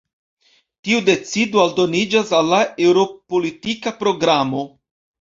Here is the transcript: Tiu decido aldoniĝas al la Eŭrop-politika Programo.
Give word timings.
Tiu 0.87 1.01
decido 1.09 1.61
aldoniĝas 1.65 2.33
al 2.41 2.51
la 2.57 2.65
Eŭrop-politika 2.89 3.99
Programo. 4.05 4.69